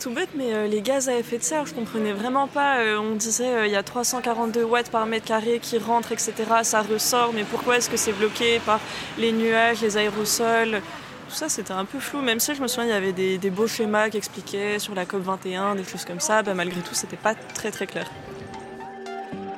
[0.00, 2.78] Tout bête, mais euh, les gaz à effet de serre, je comprenais vraiment pas.
[2.78, 6.32] Euh, on disait euh, il y a 342 watts par mètre carré qui rentrent, etc.
[6.62, 8.80] Ça ressort, mais pourquoi est-ce que c'est bloqué par
[9.18, 10.80] les nuages, les aérosols
[11.28, 12.22] Tout ça, c'était un peu flou.
[12.22, 15.04] Même si je me souviens, il y avait des, beaux schémas qui expliquaient sur la
[15.04, 16.42] COP 21, des choses comme ça.
[16.42, 18.10] Bah, malgré tout, c'était pas très très clair.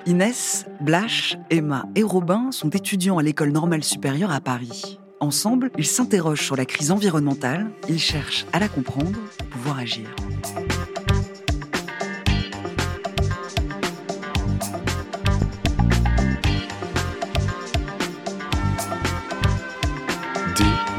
[0.06, 4.98] Inès, Blache, Emma et Robin sont étudiants à l'école normale supérieure à Paris.
[5.22, 10.08] Ensemble, ils s'interrogent sur la crise environnementale, ils cherchent à la comprendre pour pouvoir agir.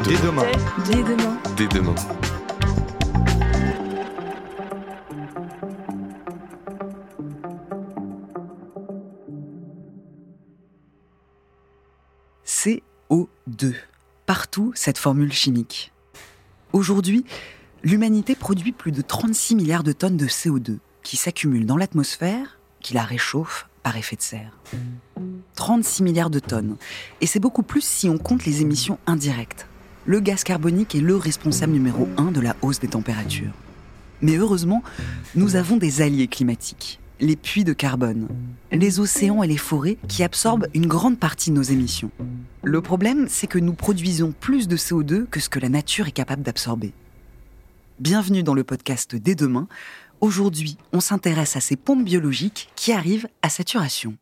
[0.05, 0.44] Dès demain.
[0.85, 1.38] Dès demain.
[1.58, 1.96] Dès demain.
[1.96, 2.33] CO2.
[14.26, 15.91] Partout, cette formule chimique.
[16.72, 17.26] Aujourd'hui,
[17.84, 22.94] l'humanité produit plus de 36 milliards de tonnes de CO2 qui s'accumulent dans l'atmosphère, qui
[22.94, 24.57] la réchauffe par effet de serre.
[25.55, 26.77] 36 milliards de tonnes.
[27.20, 29.68] Et c'est beaucoup plus si on compte les émissions indirectes.
[30.05, 33.51] Le gaz carbonique est le responsable numéro un de la hausse des températures.
[34.21, 34.84] Mais heureusement,
[35.35, 38.27] nous avons des alliés climatiques, les puits de carbone,
[38.71, 42.12] les océans et les forêts qui absorbent une grande partie de nos émissions.
[42.63, 46.12] Le problème, c'est que nous produisons plus de CO2 que ce que la nature est
[46.12, 46.91] capable d'absorber.
[47.99, 49.70] Bienvenue dans le podcast Dès demain.
[50.20, 54.18] Aujourd'hui, on s'intéresse à ces pompes biologiques qui arrivent à saturation.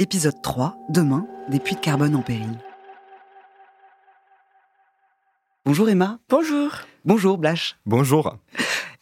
[0.00, 2.58] Épisode 3, demain, des puits de carbone en péril.
[5.64, 6.18] Bonjour Emma.
[6.28, 6.72] Bonjour.
[7.04, 7.76] Bonjour Blache.
[7.86, 8.36] Bonjour.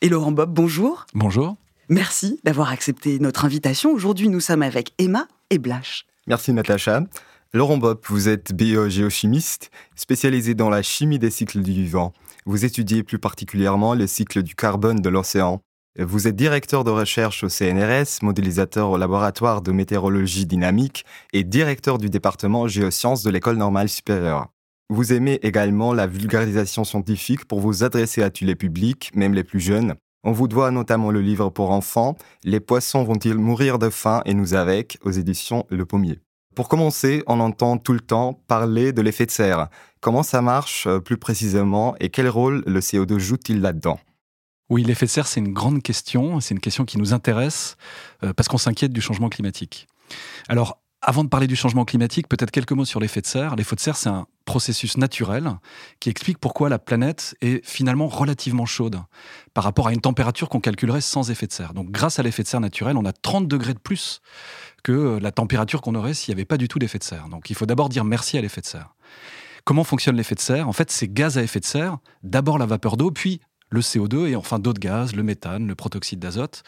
[0.03, 1.07] Et Laurent Bob, bonjour.
[1.15, 1.57] Bonjour.
[1.89, 3.93] Merci d'avoir accepté notre invitation.
[3.93, 6.07] Aujourd'hui, nous sommes avec Emma et Blache.
[6.27, 7.05] Merci Natacha.
[7.53, 12.13] Laurent Bob, vous êtes biogéochimiste, spécialisé dans la chimie des cycles du vivant.
[12.47, 15.61] Vous étudiez plus particulièrement le cycle du carbone de l'océan.
[15.99, 21.99] Vous êtes directeur de recherche au CNRS, modélisateur au laboratoire de météorologie dynamique et directeur
[21.99, 24.49] du département géosciences de l'École normale supérieure.
[24.91, 29.45] Vous aimez également la vulgarisation scientifique pour vous adresser à tous les publics, même les
[29.45, 29.95] plus jeunes.
[30.27, 34.33] On vous doit notamment le livre pour enfants, Les poissons vont-ils mourir de faim et
[34.33, 36.19] nous avec, aux éditions Le Pommier.
[36.55, 39.69] Pour commencer, on entend tout le temps parler de l'effet de serre.
[40.01, 44.01] Comment ça marche euh, plus précisément et quel rôle le CO2 joue-t-il là-dedans?
[44.71, 46.41] Oui, l'effet de serre, c'est une grande question.
[46.41, 47.77] C'est une question qui nous intéresse
[48.23, 49.89] euh, parce qu'on s'inquiète du changement climatique.
[50.49, 53.57] Alors, avant de parler du changement climatique, peut-être quelques mots sur l'effet de serre.
[53.57, 55.51] L'effet de serre, c'est un processus naturel
[56.01, 58.99] qui explique pourquoi la planète est finalement relativement chaude
[59.53, 61.75] par rapport à une température qu'on calculerait sans effet de serre.
[61.75, 64.23] Donc grâce à l'effet de serre naturel, on a 30 degrés de plus
[64.83, 67.29] que la température qu'on aurait s'il n'y avait pas du tout d'effet de serre.
[67.29, 68.95] Donc il faut d'abord dire merci à l'effet de serre.
[69.65, 70.69] Comment fonctionne l'effet de serre?
[70.69, 73.41] En fait, c'est gaz à effet de serre, d'abord la vapeur d'eau, puis
[73.71, 76.63] le CO2 et enfin d'autres gaz, le méthane, le protoxyde d'azote,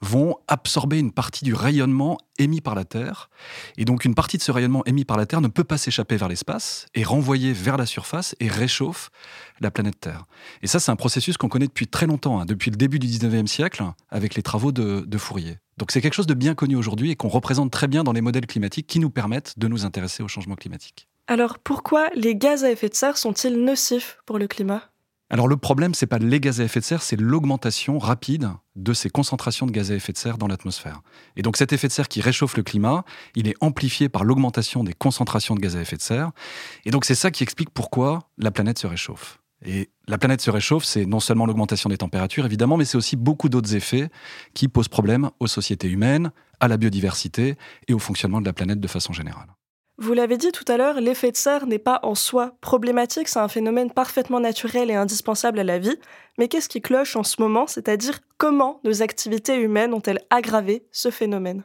[0.00, 3.30] vont absorber une partie du rayonnement émis par la Terre.
[3.76, 6.16] Et donc une partie de ce rayonnement émis par la Terre ne peut pas s'échapper
[6.16, 9.10] vers l'espace et renvoyer vers la surface et réchauffe
[9.60, 10.24] la planète Terre.
[10.62, 13.06] Et ça, c'est un processus qu'on connaît depuis très longtemps, hein, depuis le début du
[13.06, 15.58] 19e siècle, avec les travaux de, de Fourier.
[15.78, 18.20] Donc c'est quelque chose de bien connu aujourd'hui et qu'on représente très bien dans les
[18.20, 21.08] modèles climatiques qui nous permettent de nous intéresser au changement climatique.
[21.28, 24.91] Alors pourquoi les gaz à effet de serre sont-ils nocifs pour le climat?
[25.32, 28.92] Alors le problème, c'est pas les gaz à effet de serre, c'est l'augmentation rapide de
[28.92, 31.00] ces concentrations de gaz à effet de serre dans l'atmosphère.
[31.36, 34.84] Et donc cet effet de serre qui réchauffe le climat, il est amplifié par l'augmentation
[34.84, 36.32] des concentrations de gaz à effet de serre.
[36.84, 39.38] Et donc c'est ça qui explique pourquoi la planète se réchauffe.
[39.64, 43.16] Et la planète se réchauffe, c'est non seulement l'augmentation des températures, évidemment, mais c'est aussi
[43.16, 44.10] beaucoup d'autres effets
[44.52, 47.56] qui posent problème aux sociétés humaines, à la biodiversité
[47.88, 49.48] et au fonctionnement de la planète de façon générale.
[49.98, 53.38] Vous l'avez dit tout à l'heure, l'effet de serre n'est pas en soi problématique, c'est
[53.38, 55.96] un phénomène parfaitement naturel et indispensable à la vie.
[56.38, 61.10] Mais qu'est-ce qui cloche en ce moment, c'est-à-dire comment nos activités humaines ont-elles aggravé ce
[61.10, 61.64] phénomène?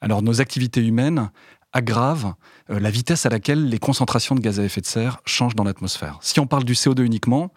[0.00, 1.30] Alors nos activités humaines
[1.72, 2.34] aggrave
[2.70, 5.64] euh, la vitesse à laquelle les concentrations de gaz à effet de serre changent dans
[5.64, 6.18] l'atmosphère.
[6.22, 7.52] Si on parle du CO2 uniquement,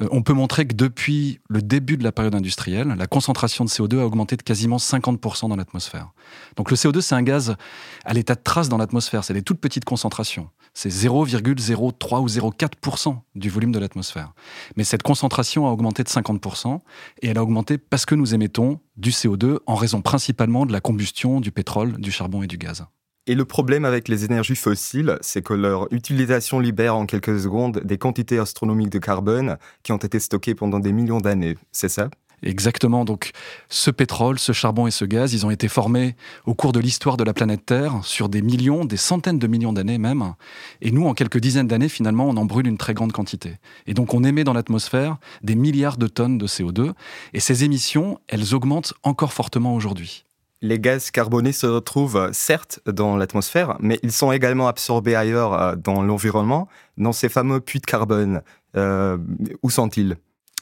[0.00, 3.70] euh, on peut montrer que depuis le début de la période industrielle, la concentration de
[3.70, 6.12] CO2 a augmenté de quasiment 50% dans l'atmosphère.
[6.56, 7.56] Donc le CO2, c'est un gaz
[8.04, 10.48] à l'état de trace dans l'atmosphère, c'est des toutes petites concentrations.
[10.74, 14.32] C'est 0,03 ou 0,4% du volume de l'atmosphère.
[14.76, 16.80] Mais cette concentration a augmenté de 50%
[17.22, 20.80] et elle a augmenté parce que nous émettons du CO2 en raison principalement de la
[20.80, 22.86] combustion du pétrole, du charbon et du gaz.
[23.28, 27.80] Et le problème avec les énergies fossiles, c'est que leur utilisation libère en quelques secondes
[27.84, 31.56] des quantités astronomiques de carbone qui ont été stockées pendant des millions d'années.
[31.72, 32.08] C'est ça?
[32.42, 33.04] Exactement.
[33.04, 33.30] Donc,
[33.68, 36.14] ce pétrole, ce charbon et ce gaz, ils ont été formés
[36.44, 39.72] au cours de l'histoire de la planète Terre sur des millions, des centaines de millions
[39.72, 40.34] d'années même.
[40.82, 43.54] Et nous, en quelques dizaines d'années, finalement, on en brûle une très grande quantité.
[43.86, 46.92] Et donc, on émet dans l'atmosphère des milliards de tonnes de CO2.
[47.32, 50.25] Et ces émissions, elles augmentent encore fortement aujourd'hui.
[50.62, 55.76] Les gaz carbonés se retrouvent certes dans l'atmosphère, mais ils sont également absorbés ailleurs euh,
[55.76, 58.42] dans l'environnement, dans ces fameux puits de carbone.
[58.76, 59.18] Euh,
[59.62, 60.16] où sont-ils?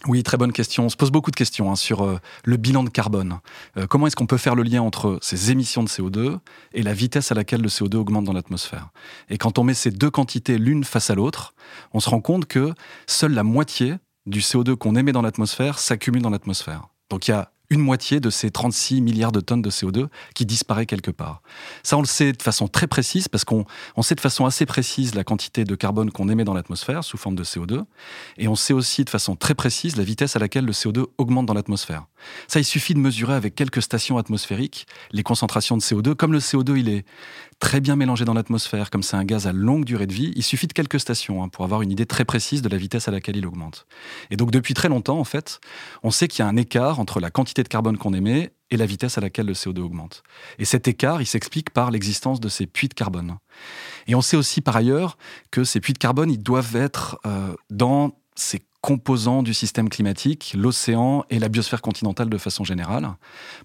[0.07, 0.85] Oui, très bonne question.
[0.85, 3.39] On se pose beaucoup de questions hein, sur euh, le bilan de carbone.
[3.89, 6.39] Comment est-ce qu'on peut faire le lien entre ces émissions de CO2
[6.75, 8.91] et la vitesse à laquelle le CO2 augmente dans l'atmosphère?
[9.31, 11.55] Et quand on met ces deux quantités l'une face à l'autre,
[11.93, 12.75] on se rend compte que
[13.07, 13.95] seule la moitié
[14.27, 16.89] du CO2 qu'on émet dans l'atmosphère s'accumule dans l'atmosphère.
[17.09, 20.47] Donc il y a une moitié de ces 36 milliards de tonnes de CO2 qui
[20.47, 21.43] disparaît quelque part.
[21.83, 23.65] Ça, on le sait de façon très précise parce qu'on
[24.03, 27.35] sait de façon assez précise la quantité de carbone qu'on émet dans l'atmosphère sous forme
[27.35, 27.85] de CO2
[28.39, 31.47] et on sait aussi de façon très précise la vitesse à laquelle le CO2 augmente
[31.47, 32.07] dans l'atmosphère.
[32.49, 36.15] Ça, il suffit de mesurer avec quelques stations atmosphériques les concentrations de CO2.
[36.15, 37.05] Comme le CO2, il est
[37.59, 40.43] très bien mélangé dans l'atmosphère, comme c'est un gaz à longue durée de vie, il
[40.43, 43.11] suffit de quelques stations hein, pour avoir une idée très précise de la vitesse à
[43.11, 43.87] laquelle il augmente.
[44.31, 45.61] Et donc depuis très longtemps, en fait,
[46.03, 48.77] on sait qu'il y a un écart entre la quantité de carbone qu'on émet et
[48.77, 50.23] la vitesse à laquelle le CO2 augmente.
[50.59, 53.37] Et cet écart, il s'explique par l'existence de ces puits de carbone.
[54.07, 55.17] Et on sait aussi par ailleurs
[55.51, 60.55] que ces puits de carbone, ils doivent être euh, dans ces composants du système climatique,
[60.55, 63.09] l'océan et la biosphère continentale de façon générale.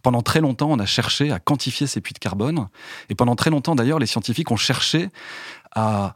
[0.02, 2.70] Pendant très longtemps, on a cherché à quantifier ces puits de carbone.
[3.10, 5.10] Et pendant très longtemps, d'ailleurs, les scientifiques ont cherché
[5.76, 6.14] à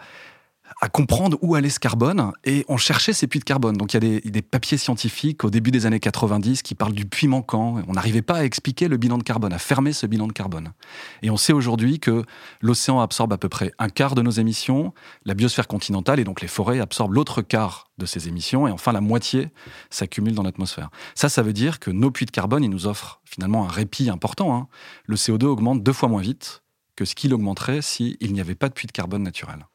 [0.84, 3.78] à comprendre où allait ce carbone et on cherchait ces puits de carbone.
[3.78, 7.06] Donc il y a des, papiers scientifiques au début des années 90 qui parlent du
[7.06, 7.82] puits manquant.
[7.88, 10.74] On n'arrivait pas à expliquer le bilan de carbone, à fermer ce bilan de carbone.
[11.22, 12.26] Et on sait aujourd'hui que
[12.60, 14.94] l'océan absorbe à peu près un quart de nos émissions,
[15.24, 18.92] la biosphère continentale et donc les forêts absorbent l'autre quart de ces émissions et enfin
[18.92, 19.52] la moitié
[19.90, 20.90] s'accumule dans l'atmosphère.
[21.16, 24.10] Ça, ça veut dire que nos puits de carbone, ils nous offrent finalement un répit
[24.10, 24.54] important.
[24.54, 24.68] Hein.
[25.06, 26.62] Le CO2 augmente deux fois moins vite
[26.98, 29.66] que ce qu'il augmenterait s'il n'y avait pas de puits de carbone naturel.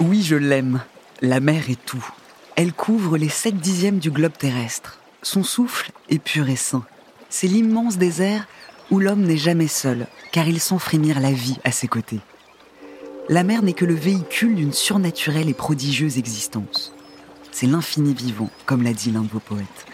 [0.00, 0.80] Oui, je l'aime.
[1.22, 2.06] La mer est tout.
[2.54, 5.00] Elle couvre les sept dixièmes du globe terrestre.
[5.22, 6.84] Son souffle est pur et sain.
[7.30, 8.46] C'est l'immense désert
[8.92, 12.20] où l'homme n'est jamais seul, car il sent frémir la vie à ses côtés.
[13.28, 16.94] La mer n'est que le véhicule d'une surnaturelle et prodigieuse existence.
[17.50, 19.86] C'est l'infini vivant, comme l'a dit l'un de vos poètes.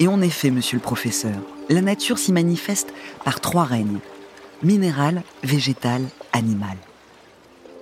[0.00, 1.36] Et en effet, monsieur le professeur,
[1.68, 2.94] la nature s'y manifeste
[3.24, 4.00] par trois règnes
[4.62, 6.02] minéral, végétal,
[6.32, 6.78] animal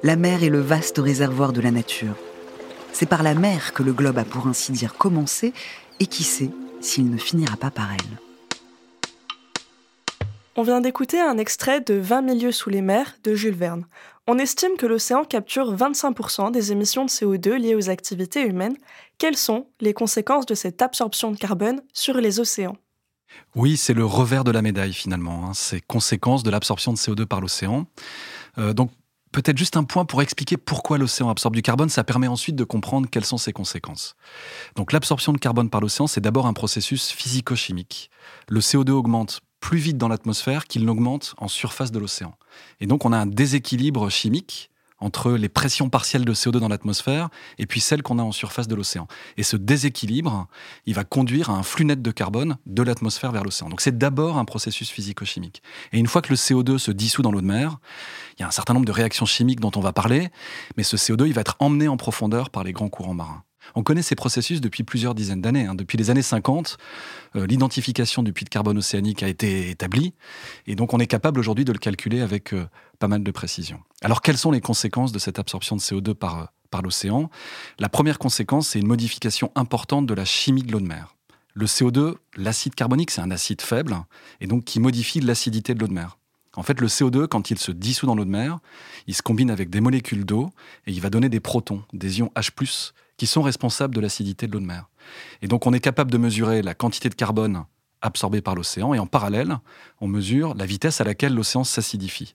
[0.03, 2.17] la mer est le vaste réservoir de la nature.
[2.93, 5.53] C'est par la mer que le globe a pour ainsi dire commencé,
[6.01, 6.51] et qui sait
[6.81, 8.19] s'il ne finira pas par elle.
[10.57, 13.87] On vient d'écouter un extrait de 20 milieux sous les mers de Jules Verne.
[14.27, 18.77] On estime que l'océan capture 25% des émissions de CO2 liées aux activités humaines.
[19.19, 22.77] Quelles sont les conséquences de cette absorption de carbone sur les océans?
[23.55, 25.55] Oui, c'est le revers de la médaille finalement, hein.
[25.55, 27.87] ces conséquences de l'absorption de CO2 par l'océan.
[28.59, 28.91] Euh, donc
[29.33, 32.65] Peut-être juste un point pour expliquer pourquoi l'océan absorbe du carbone, ça permet ensuite de
[32.65, 34.15] comprendre quelles sont ses conséquences.
[34.77, 38.11] Donc l'absorption de carbone par l'océan, c'est d'abord un processus physico-chimique.
[38.49, 42.35] Le CO2 augmente plus vite dans l'atmosphère qu'il n'augmente en surface de l'océan.
[42.81, 44.71] Et donc on a un déséquilibre chimique
[45.03, 47.29] entre les pressions partielles de CO2 dans l'atmosphère
[47.59, 49.07] et puis celles qu'on a en surface de l'océan.
[49.37, 50.47] Et ce déséquilibre,
[50.87, 53.69] il va conduire à un flux net de carbone de l'atmosphère vers l'océan.
[53.69, 55.63] Donc c'est d'abord un processus physico-chimique.
[55.93, 57.79] Et une fois que le CO2 se dissout dans l'eau de mer,
[58.39, 60.31] il y a un certain nombre de réactions chimiques dont on va parler,
[60.77, 63.43] mais ce CO2, il va être emmené en profondeur par les grands courants marins.
[63.75, 65.67] On connaît ces processus depuis plusieurs dizaines d'années.
[65.67, 65.75] Hein.
[65.75, 66.79] Depuis les années 50,
[67.37, 70.15] euh, l'identification du puits de carbone océanique a été établie,
[70.67, 72.67] et donc on est capable aujourd'hui de le calculer avec euh,
[72.99, 73.81] pas mal de précision.
[74.03, 77.31] Alors quelles sont les conséquences de cette absorption de CO2 par, euh, par l'océan?
[77.79, 81.15] La première conséquence, c'est une modification importante de la chimie de l'eau de mer.
[81.55, 83.97] Le CO2, l'acide carbonique, c'est un acide faible,
[84.41, 86.17] et donc qui modifie l'acidité de l'eau de mer.
[86.55, 88.59] En fait, le CO2, quand il se dissout dans l'eau de mer,
[89.07, 90.51] il se combine avec des molécules d'eau
[90.87, 94.53] et il va donner des protons, des ions H+, qui sont responsables de l'acidité de
[94.53, 94.89] l'eau de mer.
[95.43, 97.67] Et donc on est capable de mesurer la quantité de carbone
[98.01, 99.59] absorbée par l'océan et en parallèle,
[100.01, 102.35] on mesure la vitesse à laquelle l'océan s'acidifie.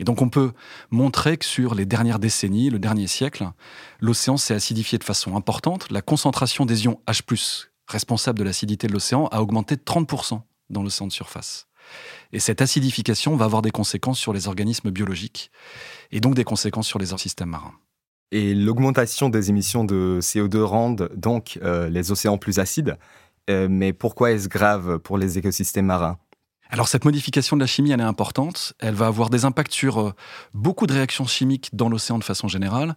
[0.00, 0.52] Et donc on peut
[0.90, 3.48] montrer que sur les dernières décennies, le dernier siècle,
[4.00, 5.88] l'océan s'est acidifié de façon importante.
[5.92, 10.82] La concentration des ions H+, responsable de l'acidité de l'océan, a augmenté de 30% dans
[10.82, 11.68] l'océan de surface.
[12.32, 15.52] Et cette acidification va avoir des conséquences sur les organismes biologiques
[16.10, 17.74] et donc des conséquences sur les systèmes marins.
[18.32, 22.98] Et l'augmentation des émissions de CO2 rendent donc euh, les océans plus acides.
[23.48, 26.18] Euh, mais pourquoi est-ce grave pour les écosystèmes marins?
[26.68, 28.72] Alors cette modification de la chimie, elle est importante.
[28.80, 30.12] Elle va avoir des impacts sur euh,
[30.52, 32.96] beaucoup de réactions chimiques dans l'océan de façon générale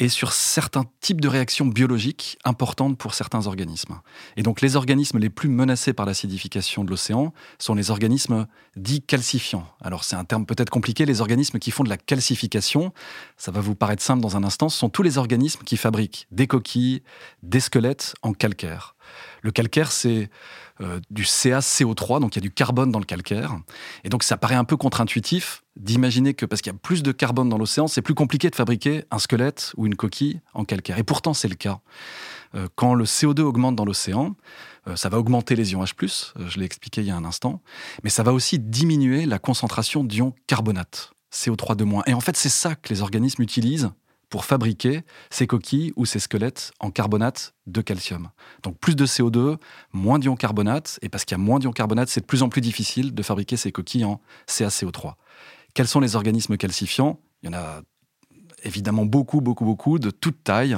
[0.00, 4.00] et sur certains types de réactions biologiques importantes pour certains organismes.
[4.36, 9.02] Et donc les organismes les plus menacés par l'acidification de l'océan sont les organismes dits
[9.02, 9.66] calcifiants.
[9.82, 12.94] Alors c'est un terme peut-être compliqué, les organismes qui font de la calcification,
[13.36, 16.46] ça va vous paraître simple dans un instant, sont tous les organismes qui fabriquent des
[16.46, 17.02] coquilles,
[17.42, 18.96] des squelettes en calcaire.
[19.42, 20.30] Le calcaire, c'est
[20.80, 23.58] euh, du CaCO3, donc il y a du carbone dans le calcaire.
[24.04, 27.12] Et donc ça paraît un peu contre-intuitif d'imaginer que parce qu'il y a plus de
[27.12, 30.98] carbone dans l'océan, c'est plus compliqué de fabriquer un squelette ou une coquille en calcaire.
[30.98, 31.80] Et pourtant, c'est le cas.
[32.54, 34.36] Euh, quand le CO2 augmente dans l'océan,
[34.88, 37.60] euh, ça va augmenter les ions H+, je l'ai expliqué il y a un instant,
[38.02, 42.02] mais ça va aussi diminuer la concentration d'ions carbonate, CO3 de moins.
[42.06, 43.90] Et en fait, c'est ça que les organismes utilisent
[44.30, 48.30] pour fabriquer ces coquilles ou ces squelettes en carbonate de calcium.
[48.62, 49.58] Donc plus de CO2,
[49.92, 52.48] moins d'ion carbonate, et parce qu'il y a moins d'ion carbonate, c'est de plus en
[52.48, 55.14] plus difficile de fabriquer ces coquilles en CaCO3.
[55.74, 57.20] Quels sont les organismes calcifiants?
[57.42, 57.82] Il en a
[58.64, 60.76] évidemment beaucoup, beaucoup, beaucoup, de toute taille,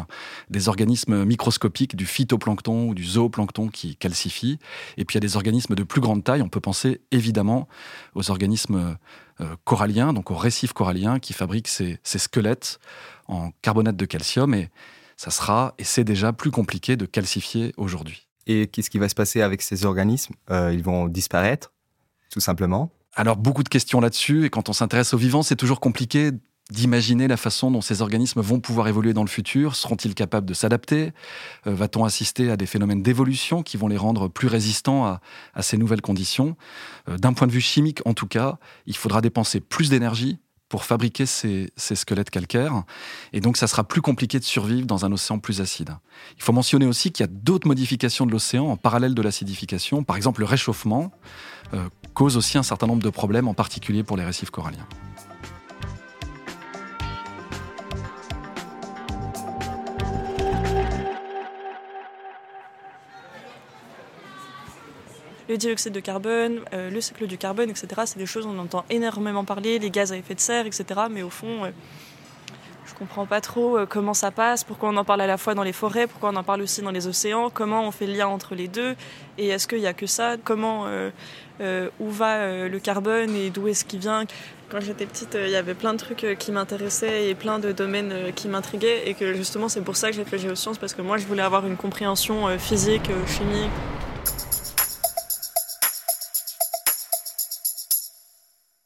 [0.50, 4.58] des organismes microscopiques, du phytoplancton ou du zooplancton qui calcifient.
[4.96, 6.42] Et puis il y a des organismes de plus grande taille.
[6.42, 7.68] On peut penser évidemment
[8.14, 8.96] aux organismes
[9.40, 12.78] euh, coralliens, donc aux récifs coralliens qui fabriquent ces, squelettes
[13.28, 14.54] en carbonate de calcium.
[14.54, 14.70] Et
[15.16, 18.28] ça sera, et c'est déjà plus compliqué de calcifier aujourd'hui.
[18.46, 20.34] Et qu'est-ce qui va se passer avec ces organismes?
[20.50, 21.72] Euh, Ils vont disparaître,
[22.30, 22.90] tout simplement?
[23.14, 26.30] Alors beaucoup de questions là-dessus, et quand on s'intéresse aux vivants, c'est toujours compliqué
[26.70, 29.76] d'imaginer la façon dont ces organismes vont pouvoir évoluer dans le futur.
[29.76, 31.12] Seront-ils capables de s'adapter
[31.66, 35.20] euh, Va-t-on assister à des phénomènes d'évolution qui vont les rendre plus résistants à,
[35.62, 36.56] ces nouvelles conditions?
[37.08, 40.38] Euh, D'un point de vue chimique, en tout cas, il faudra dépenser plus d'énergie
[40.72, 42.84] pour fabriquer ces, squelettes calcaires.
[43.34, 45.90] Et donc, ça sera plus compliqué de survivre dans un océan plus acide.
[46.38, 50.02] Il faut mentionner aussi qu'il y a d'autres modifications de l'océan en parallèle de l'acidification.
[50.02, 51.12] Par exemple, le réchauffement
[51.74, 54.86] euh, cause aussi un certain nombre de problèmes, en particulier pour les récifs coralliens.
[65.52, 67.88] Le dioxyde de carbone, euh, le cycle du carbone, etc.
[68.06, 70.84] C'est des choses on entend énormément parler, les gaz à effet de serre, etc.
[71.10, 71.70] Mais au fond, euh,
[72.86, 75.54] je comprends pas trop euh, comment ça passe, pourquoi on en parle à la fois
[75.54, 78.14] dans les forêts, pourquoi on en parle aussi dans les océans, comment on fait le
[78.14, 78.96] lien entre les deux,
[79.36, 80.86] et est-ce qu'il n'y a que ça, comment,
[82.00, 84.24] où va le carbone et d'où est-ce qu'il vient?
[84.70, 88.32] Quand j'étais petite, il y avait plein de trucs qui m'intéressaient et plein de domaines
[88.34, 91.18] qui m'intriguaient, et que justement c'est pour ça que j'ai fait géosciences, parce que moi
[91.18, 93.70] je voulais avoir une compréhension physique, chimique.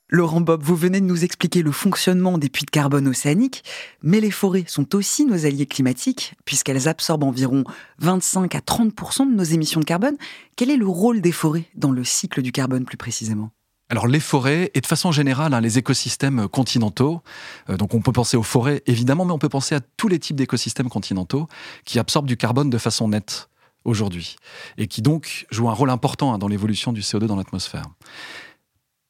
[0.09, 3.65] Laurent Bob, vous venez de nous expliquer le fonctionnement des puits de carbone océaniques,
[4.03, 7.65] mais les forêts sont aussi nos alliés climatiques, puisqu'elles absorbent environ
[7.99, 10.17] 25 à 30% de nos émissions de carbone.
[10.55, 13.51] Quel est le rôle des forêts dans le cycle du carbone plus précisément?
[13.89, 17.21] Alors les forêts et de façon générale hein, les écosystèmes continentaux,
[17.69, 20.21] euh, donc on peut penser aux forêts évidemment, mais on peut penser à tous les
[20.21, 21.49] types d'écosystèmes continentaux
[21.85, 23.49] qui absorbent du carbone de façon nette
[23.85, 24.37] aujourd'hui
[24.79, 27.85] et qui donc jouent un rôle important hein, dans l'évolution du CO2 dans l'atmosphère.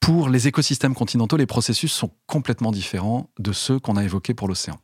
[0.06, 4.46] Pour les écosystèmes continentaux, les processus sont complètement différents de ceux qu'on a évoqués pour
[4.46, 4.78] l'océan.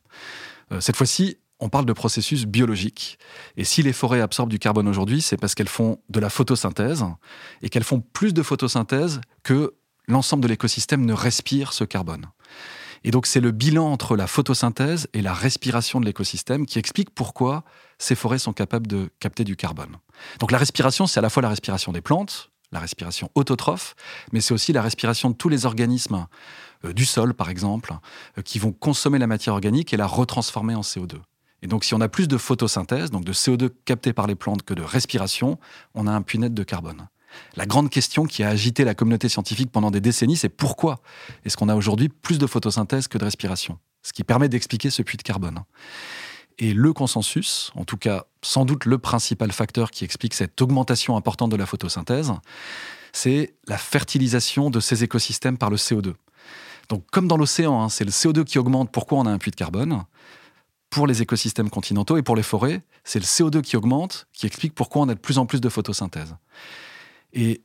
[0.73, 3.17] Euh, cette fois-ci, on parle de processus biologiques.
[3.55, 7.05] Et si les forêts absorbent du carbone aujourd'hui, c'est parce qu'elles font de la photosynthèse
[7.61, 9.75] et qu'elles font plus de photosynthèse que
[10.09, 12.25] l'ensemble de l'écosystème ne respire ce carbone.
[13.05, 17.11] Et donc c'est le bilan entre la photosynthèse et la respiration de l'écosystème qui explique
[17.11, 17.63] pourquoi
[17.97, 19.95] ces forêts sont capables de capter du carbone.
[20.39, 23.95] Donc la respiration, c'est à la fois la respiration des plantes, la respiration autotrophe,
[24.31, 26.27] mais c'est aussi la respiration de tous les organismes
[26.85, 27.93] euh, du sol, par exemple,
[28.37, 31.15] euh, qui vont consommer la matière organique et la retransformer en CO2.
[31.61, 34.63] Et donc, si on a plus de photosynthèse, donc de CO2 capté par les plantes
[34.63, 35.57] que de respiration,
[35.93, 37.07] on a un puits net de carbone.
[37.55, 40.99] La grande question qui a agité la communauté scientifique pendant des décennies, c'est pourquoi
[41.45, 43.79] est-ce qu'on a aujourd'hui plus de photosynthèse que de respiration?
[44.03, 45.63] Ce qui permet d'expliquer ce puits de carbone.
[46.59, 51.15] Et le consensus, en tout cas sans doute le principal facteur qui explique cette augmentation
[51.17, 52.31] importante de la photosynthèse,
[53.11, 56.13] c'est la fertilisation de ces écosystèmes par le CO2.
[56.89, 59.51] Donc comme dans l'océan, hein, c'est le CO2 qui augmente pourquoi on a un puits
[59.51, 60.03] de carbone?
[60.89, 64.75] Pour les écosystèmes continentaux et pour les forêts, c'est le CO2 qui augmente qui explique
[64.75, 66.35] pourquoi on a de plus en plus de photosynthèse.
[67.31, 67.63] Et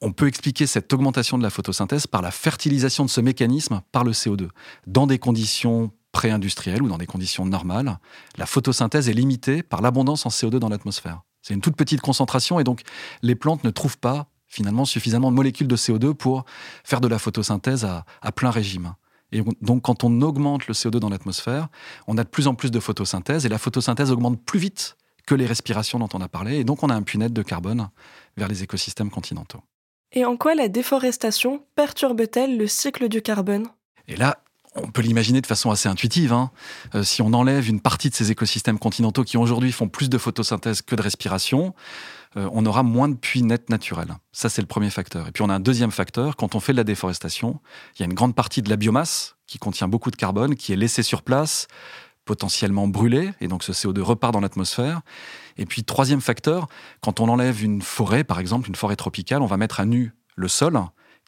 [0.00, 4.04] on peut expliquer cette augmentation de la photosynthèse par la fertilisation de ce mécanisme par
[4.04, 4.48] le CO2,
[4.86, 7.98] dans des conditions pré-industrielles ou dans des conditions normales,
[8.36, 11.22] la photosynthèse est limitée par l'abondance en CO2 dans l'atmosphère.
[11.42, 12.82] C'est une toute petite concentration et donc
[13.22, 16.44] les plantes ne trouvent pas finalement suffisamment de molécules de CO2 pour
[16.84, 18.94] faire de la photosynthèse à, à plein régime.
[19.32, 21.68] Et donc quand on augmente le CO2 dans l'atmosphère,
[22.08, 25.34] on a de plus en plus de photosynthèse et la photosynthèse augmente plus vite que
[25.34, 27.88] les respirations dont on a parlé et donc on a un puits net de carbone
[28.36, 29.62] vers les écosystèmes continentaux.
[30.12, 33.68] Et en quoi la déforestation perturbe-t-elle le cycle du carbone?
[34.08, 34.42] Et là,
[34.76, 36.32] on peut l'imaginer de façon assez intuitive.
[36.32, 36.50] Hein.
[36.94, 40.18] Euh, si on enlève une partie de ces écosystèmes continentaux qui aujourd'hui font plus de
[40.18, 41.74] photosynthèse que de respiration,
[42.36, 44.14] euh, on aura moins de puits nets naturels.
[44.32, 45.26] Ça, c'est le premier facteur.
[45.26, 46.36] Et puis on a un deuxième facteur.
[46.36, 47.60] Quand on fait de la déforestation,
[47.96, 50.72] il y a une grande partie de la biomasse qui contient beaucoup de carbone, qui
[50.72, 51.66] est laissée sur place,
[52.24, 55.00] potentiellement brûlée, et donc ce CO2 repart dans l'atmosphère.
[55.56, 56.68] Et puis troisième facteur,
[57.00, 60.14] quand on enlève une forêt, par exemple une forêt tropicale, on va mettre à nu
[60.36, 60.80] le sol,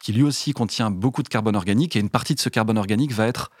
[0.03, 3.13] qui lui aussi contient beaucoup de carbone organique, et une partie de ce carbone organique
[3.13, 3.51] va être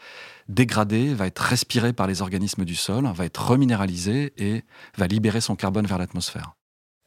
[0.49, 4.63] dégradé, va être respiré par les organismes du sol, va être reminéralisé et
[4.97, 6.53] va libérer son carbone vers l'atmosphère.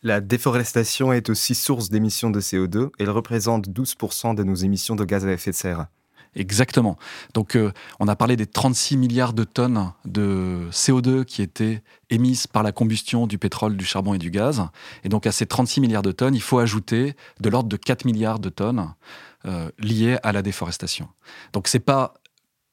[0.02, 2.88] La déforestation est aussi source d'émissions de CO2.
[2.99, 5.87] Elle représente 12% de nos émissions de gaz à effet de serre.
[6.35, 6.97] Exactement.
[7.33, 12.47] Donc, euh, on a parlé des 36 milliards de tonnes de CO2 qui étaient émises
[12.47, 14.62] par la combustion du pétrole, du charbon et du gaz.
[15.02, 18.05] Et donc, à ces 36 milliards de tonnes, il faut ajouter de l'ordre de 4
[18.05, 18.95] milliards de tonnes
[19.45, 21.09] euh, liées à la déforestation.
[21.52, 22.14] Donc, c'est pas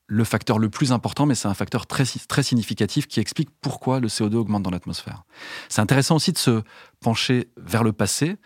[0.08, 4.00] le facteur le plus important, mais c'est un facteur très, très significatif qui explique pourquoi
[4.00, 5.24] le CO2 augmente dans l'atmosphère.
[5.70, 6.62] C'est intéressant aussi de se
[7.00, 8.38] pencher vers le passé.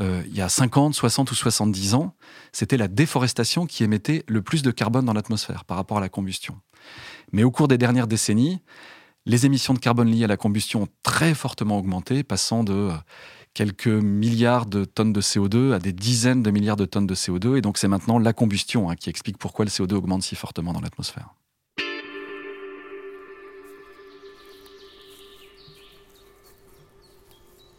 [0.00, 2.14] Euh, il y a 50, 60 ou 70 ans,
[2.52, 6.08] c'était la déforestation qui émettait le plus de carbone dans l'atmosphère par rapport à la
[6.08, 6.58] combustion.
[7.32, 8.62] Mais au cours des dernières décennies,
[9.26, 12.92] les émissions de carbone liées à la combustion ont très fortement augmenté, passant de euh,
[13.54, 17.56] quelques milliards de tonnes de CO2 à des dizaines de milliards de tonnes de CO2.
[17.56, 20.72] Et donc c'est maintenant la combustion hein, qui explique pourquoi le CO2 augmente si fortement
[20.72, 21.34] dans l'atmosphère.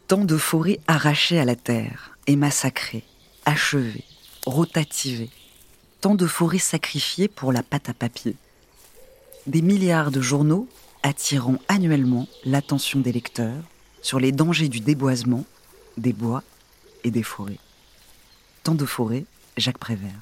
[0.08, 3.04] Tant de forêts arrachées à la terre et massacrées,
[3.46, 4.04] achevées,
[4.46, 5.32] rotativées.
[6.02, 8.36] Tant de forêts sacrifiées pour la pâte à papier.
[9.48, 10.68] Des milliards de journaux
[11.02, 13.64] attirant annuellement l'attention des lecteurs
[14.02, 15.46] sur les dangers du déboisement
[15.98, 16.44] des bois
[17.04, 17.60] et des forêts.
[18.64, 19.26] Tant de forêts,
[19.58, 20.20] Jacques Prévert.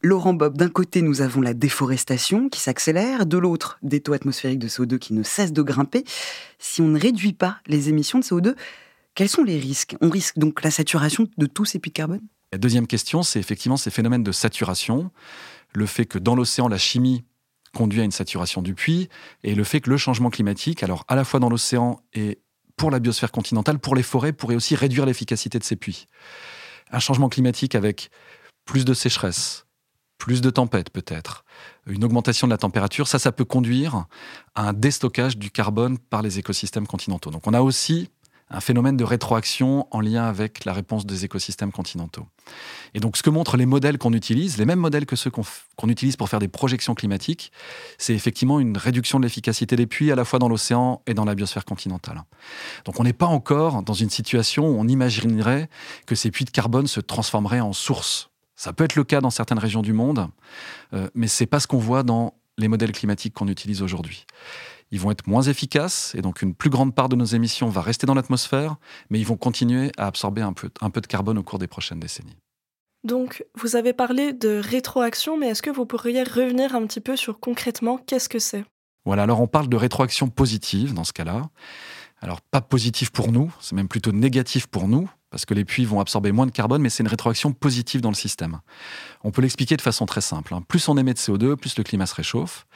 [0.00, 4.60] Laurent Bob, d'un côté, nous avons la déforestation qui s'accélère, de l'autre, des taux atmosphériques
[4.60, 6.04] de CO2 qui ne cessent de grimper.
[6.60, 8.54] Si on ne réduit pas les émissions de CO2,
[9.16, 9.96] quels sont les risques?
[10.00, 12.22] On risque donc la saturation de tous ces puits de carbone?
[12.52, 15.10] La deuxième question, c'est effectivement ces phénomènes de saturation,
[15.74, 17.24] le fait que dans l'océan, la chimie
[17.74, 19.08] conduit à une saturation du puits,
[19.44, 22.38] et le fait que le changement climatique, alors à la fois dans l'océan et
[22.76, 26.06] pour la biosphère continentale, pour les forêts, pourrait aussi réduire l'efficacité de ces puits.
[26.90, 28.10] Un changement climatique avec
[28.64, 29.66] plus de sécheresse,
[30.16, 31.44] plus de tempêtes peut-être,
[31.86, 34.06] une augmentation de la température, ça, ça peut conduire
[34.54, 37.30] à un déstockage du carbone par les écosystèmes continentaux.
[37.30, 38.10] Donc on a aussi
[38.50, 42.26] un phénomène de rétroaction en lien avec la réponse des écosystèmes continentaux.
[42.94, 45.88] Et donc ce que montrent les modèles qu'on utilise, les mêmes modèles que ceux qu'on
[45.88, 47.52] utilise pour faire des projections climatiques,
[47.98, 51.24] c'est effectivement une réduction de l'efficacité des puits à la fois dans l'océan et dans
[51.24, 52.22] la biosphère continentale.
[52.84, 55.68] Donc on n'est pas encore dans une situation où on imaginerait
[56.06, 58.30] que ces puits de carbone se transformeraient en sources.
[58.56, 60.28] Ça peut être le cas dans certaines régions du monde,
[60.94, 64.26] euh, mais c'est pas ce qu'on voit dans les modèles climatiques qu'on utilise aujourd'hui
[64.90, 67.82] ils vont être moins efficaces et donc une plus grande part de nos émissions va
[67.82, 68.76] rester dans l'atmosphère,
[69.10, 71.66] mais ils vont continuer à absorber un peu, un peu de carbone au cours des
[71.66, 72.36] prochaines décennies.
[73.04, 77.16] Donc, vous avez parlé de rétroaction, mais est-ce que vous pourriez revenir un petit peu
[77.16, 78.64] sur concrètement qu'est-ce que c'est?
[79.04, 81.48] Voilà, alors on parle de rétroaction positive dans ce cas-là.
[82.20, 85.84] Alors, pas positive pour nous, c'est même plutôt négatif pour nous, parce que les puits
[85.84, 88.60] vont absorber moins de carbone, mais c'est une rétroaction positive dans le système.
[89.22, 90.52] On peut l'expliquer de façon très simple.
[90.52, 90.62] Hein.
[90.66, 92.66] Plus on émet de CO2, plus le climat se réchauffe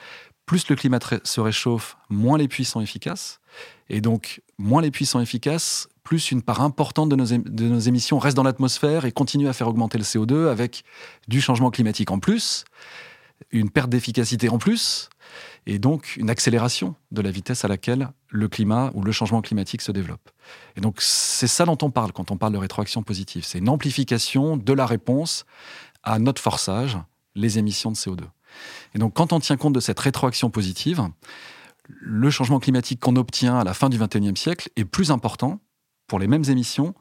[0.47, 3.41] plus le climat se réchauffe, moins les puits sont efficaces.
[3.89, 8.37] Et donc, moins les puits sont efficaces, plus une part importante de nos, émissions reste
[8.37, 10.85] dans l'atmosphère et continue à faire augmenter le CO2 avec
[11.29, 12.65] du changement climatique en plus,
[13.51, 15.09] une perte d'efficacité en plus,
[15.67, 19.83] et donc une accélération de la vitesse à laquelle le climat ou le changement climatique
[19.83, 20.31] se développe.
[20.77, 23.45] Et donc, c'est ça dont on parle quand on parle de rétroaction positive.
[23.45, 25.45] C'est une amplification de la réponse
[26.03, 26.99] à notre forçage,
[27.35, 28.25] les émissions de CO2.
[28.95, 31.03] Et donc, quand on tient compte de cette rétroaction positive,
[31.89, 35.61] le changement climatique qu'on obtient à la fin du XXIe siècle est plus important
[36.07, 36.95] pour les mêmes émissions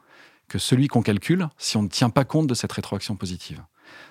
[0.48, 3.62] que celui qu'on calcule si on ne tient pas compte de cette rétroaction positive.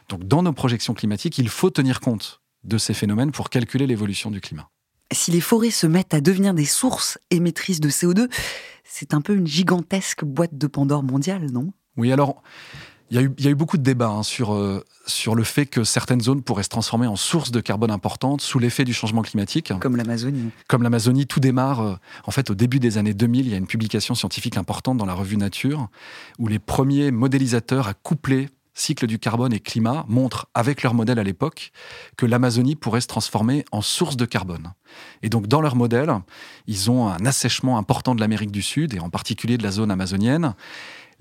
[0.10, 4.32] Donc, dans nos projections climatiques, il faut tenir compte de ces phénomènes pour calculer l'évolution
[4.32, 4.70] du climat.
[5.12, 8.32] Si les forêts se mettent à devenir des sources émettrices de CO2,
[8.84, 11.74] c'est un peu une gigantesque boîte de Pandore mondiale, non?
[11.98, 12.42] Oui, alors
[13.12, 16.22] il y, a eu, beaucoup de débats hein, sur, euh, sur le fait que certaines
[16.22, 19.74] zones pourraient se transformer en sources de carbone importantes sous l'effet du changement climatique.
[19.82, 20.52] Comme l'Amazonie.
[20.70, 23.48] Comme l'Amazonie, tout démarre euh, en fait au début des années 2000.
[23.48, 25.90] Il y a une publication scientifique importante dans la revue Nature
[26.40, 31.20] où les premiers modélisateurs à coupler cycle du carbone et climat, montrent, avec leur modèle
[31.20, 31.72] à l'époque,
[32.18, 34.74] que l'Amazonie pourrait se transformer en source de carbone.
[35.22, 36.12] Et donc, dans leur modèle,
[36.68, 39.92] ils ont un assèchement important de l'Amérique du Sud, et en particulier de la zone
[39.92, 40.56] amazonienne.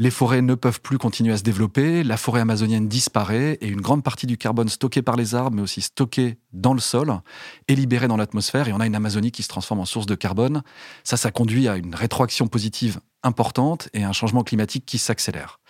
[0.00, 3.82] Les forêts ne peuvent plus continuer à se développer, la forêt amazonienne disparaît, et une
[3.82, 7.20] grande partie du carbone stocké par les arbres, mais aussi stocké dans le sol,
[7.68, 10.14] est libéré dans l'atmosphère, et on a une Amazonie qui se transforme en source de
[10.14, 10.62] carbone.
[11.04, 15.60] Ça, ça conduit à une rétroaction positive importante et un changement climatique qui s'accélère.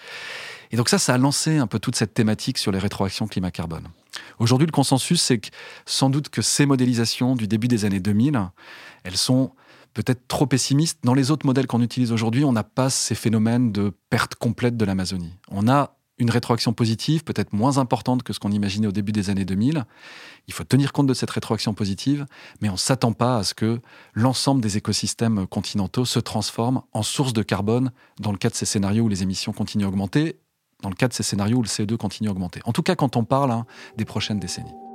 [0.71, 3.89] Et donc ça, ça a lancé un peu toute cette thématique sur les rétroactions climat-carbone.
[4.39, 5.49] Aujourd'hui, le consensus, c'est que
[5.87, 8.41] sans doute que ces modélisations du début des années 2000,
[9.03, 9.51] elles sont
[9.95, 11.01] peut-être trop pessimistes.
[11.05, 14.77] Dans les autres modèles qu'on utilise aujourd'hui, on n'a pas ces phénomènes de perte complète
[14.77, 15.33] de l'Amazonie.
[15.51, 19.31] On a une rétroaction positive, peut-être moins importante que ce qu'on imaginait au début des
[19.31, 19.85] années 2000.
[20.47, 22.27] Il faut tenir compte de cette rétroaction positive,
[22.61, 23.81] mais on ne s'attend pas à ce que
[24.15, 28.67] l'ensemble des écosystèmes continentaux se transforment en source de carbone dans le cas de ces
[28.67, 30.39] scénarios où les émissions continuent à augmenter,
[30.83, 32.61] dans le cas de ces scénarios où le CO2 continue à augmenter.
[32.65, 34.90] En tout cas, quand on parle hein, des prochaines décennies.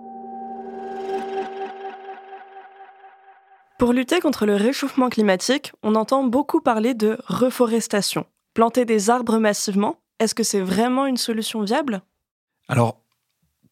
[3.77, 8.25] Pour lutter contre le réchauffement climatique, on entend beaucoup parler de reforestation.
[8.53, 12.01] Planter des arbres massivement, est-ce que c'est vraiment une solution viable?
[12.69, 13.01] Alors,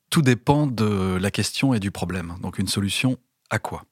[0.09, 2.35] tout dépend de la question et du problème.
[2.41, 3.17] Donc une solution
[3.49, 3.85] à quoi?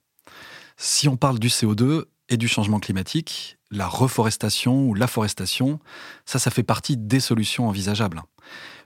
[0.75, 5.79] Si on parle du CO2 et du changement climatique, la reforestation ou l'afforestation,
[6.25, 8.21] ça, ça fait partie des solutions envisageables.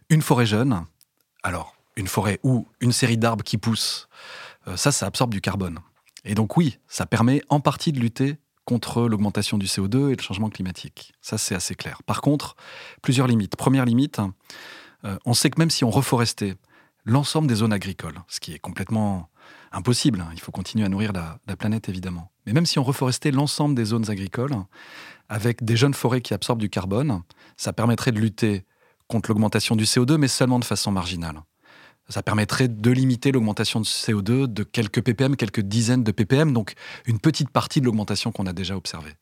[0.10, 0.86] Une forêt jeune,
[1.42, 4.10] alors une forêt ou une série d'arbres qui poussent,
[4.68, 5.80] euh, ça, ça absorbe du carbone.
[6.26, 10.22] Et donc oui, ça permet en partie de lutter contre l'augmentation du CO2 et le
[10.22, 11.14] changement climatique.
[11.22, 12.02] Ça, c'est assez clair.
[12.04, 12.56] Par contre,
[13.04, 13.56] plusieurs limites.
[13.56, 14.20] Première limite,
[15.06, 16.56] euh, on sait que même si on reforestait
[17.06, 19.30] l'ensemble des zones agricoles, ce qui est complètement
[19.72, 22.84] impossible, hein, il faut continuer à nourrir la, la planète évidemment, mais même si on
[22.84, 24.56] reforestait l'ensemble des zones agricoles,
[25.30, 27.22] avec des jeunes forêts qui absorbent du carbone,
[27.58, 28.66] ça permettrait de lutter
[29.08, 31.44] contre l'augmentation du CO2, mais seulement de façon marginale
[32.10, 36.74] ça permettrait de limiter l'augmentation de CO2 de quelques ppm, quelques dizaines de ppm, donc
[37.06, 39.14] une petite partie de l'augmentation qu'on a déjà observée.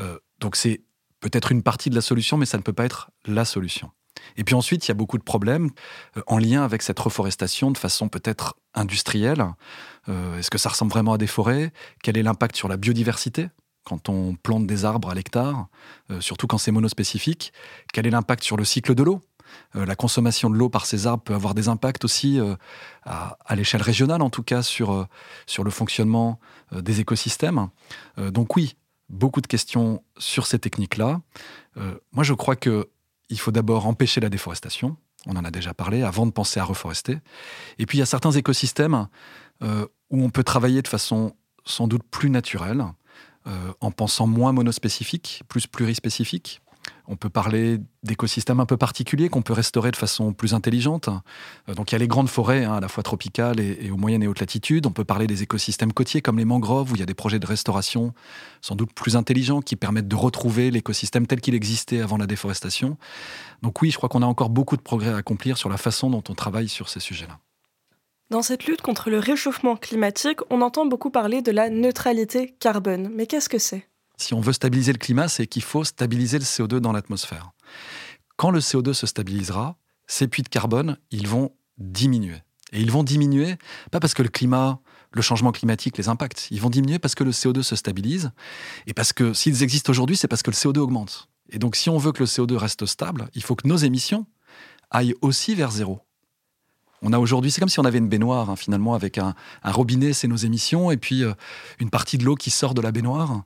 [0.00, 0.82] Euh, donc c'est
[1.20, 3.90] peut-être une partie de la solution, mais ça ne peut pas être la solution.
[4.36, 5.70] Et puis ensuite, il y a beaucoup de problèmes
[6.16, 9.44] euh, en lien avec cette reforestation de façon peut-être industrielle.
[10.08, 11.72] Euh, est-ce que ça ressemble vraiment à des forêts?
[12.02, 13.48] Quel est l'impact sur la biodiversité
[13.84, 15.68] quand on plante des arbres à l'hectare,
[16.18, 17.52] surtout quand c'est monospécifique?
[17.92, 19.20] Quel est l'impact sur le cycle de l'eau?
[19.74, 22.54] La consommation de l'eau par ces arbres peut avoir des impacts aussi euh,
[23.04, 25.06] à, l'échelle régionale, en tout cas, sur, euh,
[25.46, 26.38] sur le fonctionnement
[26.72, 27.68] des écosystèmes.
[28.16, 28.76] donc oui,
[29.08, 31.20] beaucoup de questions sur ces techniques-là.
[32.12, 32.84] moi, je crois qu'il
[33.36, 34.96] faut d'abord empêcher la déforestation.
[35.26, 37.18] On en a déjà parlé, avant de penser à reforester.
[37.78, 39.06] Et puis, il y a certains écosystèmes
[39.62, 42.84] où on peut travailler de façon sans doute plus naturelle,
[43.80, 46.60] en pensant moins monospécifique, plus plurispécifique.
[47.08, 51.08] On peut parler d'écosystèmes un peu particuliers qu'on peut restaurer de façon plus intelligente.
[51.68, 53.90] Euh, donc il y a les grandes forêts, hein, à la fois tropicales et, et,
[53.90, 54.86] aux moyennes et hautes latitudes.
[54.86, 57.38] On peut parler des écosystèmes côtiers comme les mangroves, où il y a des projets
[57.38, 58.12] de restauration
[58.60, 62.96] sans doute plus intelligents qui permettent de retrouver l'écosystème tel qu'il existait avant la déforestation.
[63.62, 66.10] Donc oui, je crois qu'on a encore beaucoup de progrès à accomplir sur la façon
[66.10, 67.38] dont on travaille sur ces sujets-là.
[68.30, 73.08] Dans cette lutte contre le réchauffement climatique, on entend beaucoup parler de la neutralité carbone.
[73.14, 73.88] Mais qu'est-ce que c'est?
[74.16, 77.52] Si on veut stabiliser le climat, c'est qu'il faut stabiliser le CO2 dans l'atmosphère.
[78.36, 79.76] Quand le CO2 se stabilisera,
[80.06, 82.42] ces puits de carbone, ils vont diminuer.
[82.72, 83.56] Et ils vont diminuer,
[83.90, 84.80] pas parce que le climat,
[85.12, 88.30] le changement climatique les impacte, ils vont diminuer parce que le CO2 se stabilise,
[88.86, 91.28] et parce que s'ils existent aujourd'hui, c'est parce que le CO2 augmente.
[91.50, 94.26] Et donc si on veut que le CO2 reste stable, il faut que nos émissions
[94.90, 96.05] aillent aussi vers zéro.
[97.02, 100.12] On a aujourd'hui, c'est comme si on avait une baignoire hein, finalement avec un, robinet,
[100.12, 101.32] c'est nos émissions, et puis euh,
[101.78, 103.42] une partie de l'eau qui sort de la baignoire.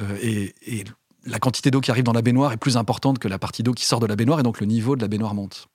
[0.00, 0.84] Euh, et,
[1.24, 3.74] la quantité d'eau qui arrive dans la baignoire est plus importante que la partie d'eau
[3.74, 5.68] qui sort de la baignoire, et donc le niveau de la baignoire monte.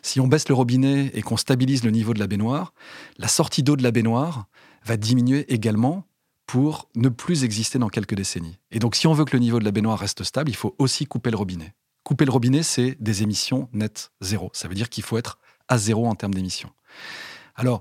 [0.00, 2.72] Si on baisse le robinet et qu'on stabilise le niveau de la baignoire,
[3.18, 4.46] la sortie d'eau de la baignoire
[4.86, 6.06] va diminuer également
[6.46, 8.58] pour ne plus exister dans quelques décennies.
[8.70, 10.74] Et donc si on veut que le niveau de la baignoire reste stable, il faut
[10.78, 11.74] aussi couper le robinet.
[12.02, 14.50] Couper le robinet, c'est des émissions nettes zéro.
[14.54, 15.38] Ça veut dire qu'il faut être
[15.70, 16.70] à zéro en termes d'émissions.
[17.56, 17.80] Alors,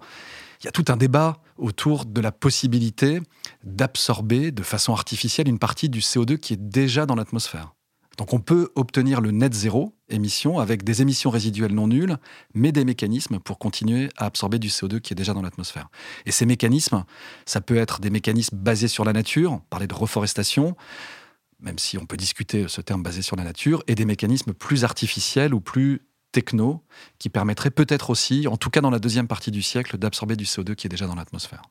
[0.62, 3.22] il y a tout un débat autour de la possibilité
[3.64, 7.74] d'absorber de façon artificielle une partie du CO2 qui est déjà dans l'atmosphère.
[8.18, 12.18] Donc on peut obtenir le net zéro émission avec des émissions résiduelles non nulles,
[12.54, 15.88] mais des mécanismes pour continuer à absorber du CO2 qui est déjà dans l'atmosphère.
[16.26, 17.06] Et ces mécanismes,
[17.46, 20.76] ça peut être des mécanismes basés sur la nature, parler de reforestation,
[21.62, 24.84] même si on peut discuter ce terme basé sur la nature, et des mécanismes plus
[24.84, 26.84] artificiels ou plus techno
[27.18, 30.46] qui permettrait peut-être aussi, en tout cas dans la deuxième partie du siècle, d'absorber du
[30.46, 31.64] CO2 qui est déjà dans l'atmosphère.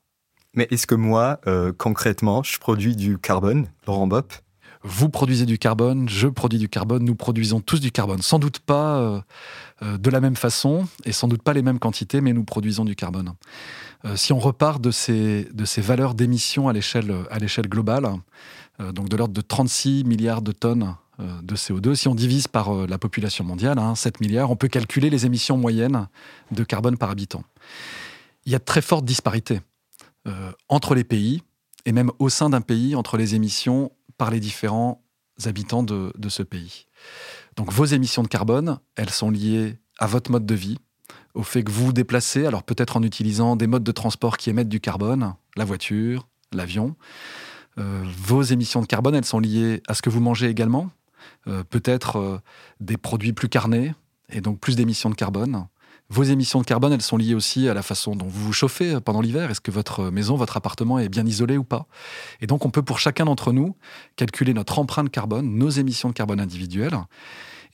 [0.54, 4.32] Mais est-ce que moi, euh, concrètement, je produis du carbone, Laurent Bop
[4.82, 8.22] vous produisez du carbone, je produis du carbone, nous produisons tous du carbone.
[8.22, 9.20] Sans doute pas euh,
[9.82, 12.84] euh, de la même façon et sans doute pas les mêmes quantités, mais nous produisons
[12.84, 13.34] du carbone.
[14.04, 18.08] Euh, si on repart de ces, de ces valeurs d'émissions à l'échelle globale,
[18.92, 22.98] donc de l'ordre de 36 milliards de tonnes de CO2, si on divise par la
[22.98, 26.06] population mondiale, 7 hein, milliards, on peut calculer les émissions moyennes
[26.52, 27.42] de carbone par habitant.
[28.46, 29.60] Il y a de très fortes disparités
[30.68, 31.42] entre les pays
[31.86, 35.02] et même au sein d'un pays entre les émissions par les différents
[35.46, 36.86] habitants de, ce pays.
[37.56, 40.78] Donc vos émissions de carbone, elles sont liées à votre mode de vie,
[41.34, 44.50] au fait que vous vous déplacez, alors peut-être en utilisant des modes de transport qui
[44.50, 46.96] émettent du carbone, la voiture, l'avion.
[47.78, 50.97] Euh, vos émissions de carbone, elles sont liées à ce que vous mangez également, euh,
[51.70, 52.40] peut-être euh,
[52.80, 53.94] des produits plus carnés
[54.30, 55.66] et donc plus d'émissions de carbone.
[56.10, 58.98] Vos émissions de carbone, elles sont liées aussi à la façon dont vous vous chauffez
[59.00, 59.50] pendant l'hiver.
[59.50, 61.86] Est-ce que votre maison, votre appartement est bien isolé ou pas?
[62.40, 63.76] Et donc, on peut pour chacun d'entre nous
[64.16, 66.98] calculer notre empreinte carbone, nos émissions de carbone individuelles.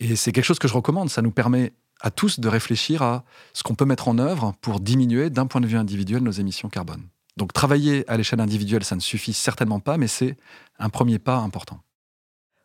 [0.00, 1.11] Et c'est quelque chose que je recommande.
[1.11, 4.80] Ça nous permet à tous de réfléchir à ce qu'on peut mettre en œuvre pour
[4.80, 7.02] diminuer d'un point de vue individuel nos émissions carbone.
[7.37, 10.37] Donc travailler à l'échelle individuelle, ça ne suffit certainement pas, mais c'est
[10.78, 11.80] un premier pas important.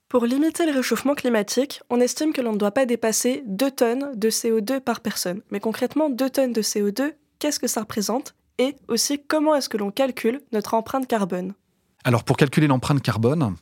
[0.09, 4.09] Pour limiter le réchauffement climatique, on estime que l'on ne doit pas dépasser 2 tonnes
[4.15, 5.43] de CO2 par personne.
[5.51, 8.33] Mais concrètement, 2 tonnes de CO2, qu'est-ce que ça représente?
[8.57, 11.53] Et aussi, comment est-ce que l'on calcule notre empreinte carbone?
[12.05, 13.55] Alors, pour calculer l'empreinte carbone,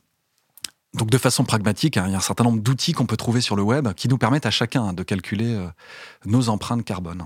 [0.93, 3.57] de façon pragmatique, hein, il y a un certain nombre d'outils qu'on peut trouver sur
[3.57, 5.67] le web qui nous permettent à chacun de calculer euh,
[6.25, 7.25] nos empreintes carbone.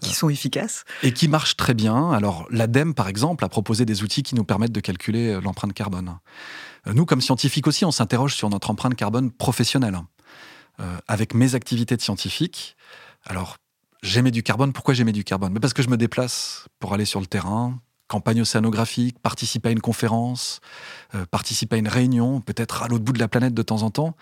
[0.00, 2.10] Qui sont efficaces Et qui marchent très bien.
[2.12, 5.72] Alors l'ADEME, par exemple, a proposé des outils qui nous permettent de calculer euh, l'empreinte
[5.72, 6.18] carbone.
[6.86, 9.98] Euh, nous, comme scientifiques aussi, on s'interroge sur notre empreinte carbone professionnelle.
[10.78, 12.76] Euh, avec mes activités de scientifique,
[13.24, 13.56] alors
[14.02, 14.74] j'aimais du carbone.
[14.74, 15.52] Pourquoi j'aimais du carbone?
[15.52, 19.72] Mais Parce que je me déplace pour aller sur le terrain, campagne océanographique, participer à
[19.72, 20.60] une conférence,
[21.14, 23.90] euh, participer à une réunion, peut-être à l'autre bout de la planète de temps en
[23.90, 24.16] temps,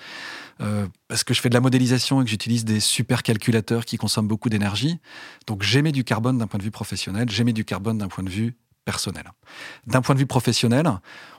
[1.09, 4.49] parce que je fais de la modélisation et que j'utilise des supercalculateurs qui consomment beaucoup
[4.49, 5.01] d'énergie.
[5.47, 8.31] Donc j'aimais du carbone d'un point de vue professionnel, j'aimais du carbone d'un point de
[8.31, 9.25] vue personnel.
[9.87, 10.89] D'un point de vue professionnel,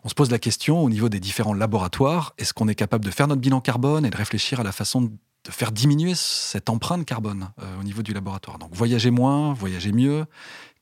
[0.03, 3.12] on se pose la question au niveau des différents laboratoires, est-ce qu'on est capable de
[3.12, 7.05] faire notre bilan carbone et de réfléchir à la façon de faire diminuer cette empreinte
[7.05, 8.58] carbone euh, au niveau du laboratoire?
[8.58, 10.25] Donc voyager moins, voyager mieux,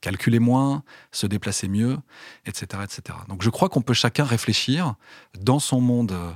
[0.04, 1.96] calculer moins, se déplacer mieux,
[2.44, 2.82] etc.
[2.84, 3.18] etc.
[3.26, 4.96] Donc je crois qu'on peut chacun réfléchir
[5.40, 6.30] dans son monde euh,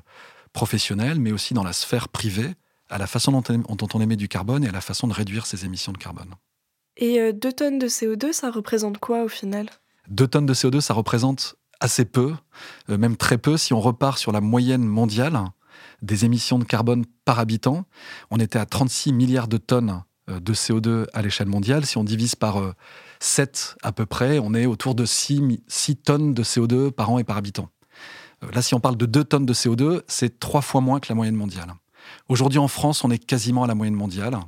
[0.54, 2.54] professionnel, mais aussi dans la sphère privée,
[2.88, 5.66] à la façon dont on émet du carbone et à la façon de réduire ses
[5.66, 6.34] émissions de carbone.
[6.96, 9.68] Et 2 euh, tonnes de CO2, ça représente quoi au final?
[10.08, 12.34] 2 tonnes de CO2, ça représente assez peu,
[12.88, 15.44] euh, même très peu, si on repart sur la moyenne mondiale
[16.00, 17.84] des émissions de carbone par habitant.
[18.30, 21.84] On était à 36 milliards de tonnes de CO2 à l'échelle mondiale.
[21.84, 22.74] Si on divise par
[23.20, 27.10] 7 euh, à peu près, on est autour de 6, 6 tonnes de CO2 par
[27.10, 27.68] an et par habitant.
[28.52, 31.14] Là, si on parle de 2 tonnes de CO2, c'est trois fois moins que la
[31.16, 31.74] moyenne mondiale.
[32.28, 34.38] Aujourd'hui, en France, on est quasiment à la moyenne mondiale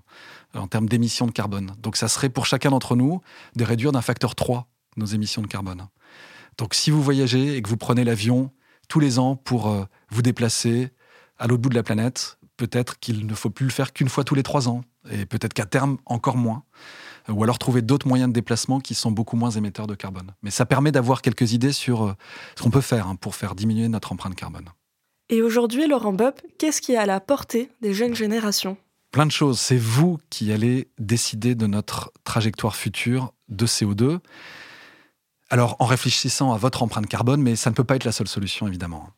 [0.54, 1.72] en termes d'émissions de carbone.
[1.78, 3.20] Donc, ça serait pour chacun d'entre nous
[3.56, 5.88] de réduire d'un facteur 3 nos émissions de carbone.
[6.59, 8.50] Donc si vous voyagez et que vous prenez l'avion
[8.88, 10.90] tous les ans pour euh, vous déplacer
[11.38, 14.24] à l'autre bout de la planète, peut-être qu'il ne faut plus le faire qu'une fois
[14.24, 16.64] tous les trois ans, et peut-être qu'à terme encore moins,
[17.31, 20.35] ou alors trouver d'autres moyens de déplacement qui sont beaucoup moins émetteurs de carbone.
[20.43, 22.12] Mais ça permet d'avoir quelques idées sur euh,
[22.57, 24.69] ce qu'on peut faire hein, pour faire diminuer notre empreinte carbone.
[25.29, 28.77] Et aujourd'hui, Laurent Bob, qu'est-ce qui est à la portée des jeunes générations?
[29.12, 29.61] Plein de choses.
[29.61, 34.19] C'est vous qui allez décider de notre trajectoire future de CO2.
[35.49, 38.29] Alors, en réfléchissant à votre empreinte carbone, mais ça ne peut pas être la seule
[38.29, 39.11] solution, évidemment.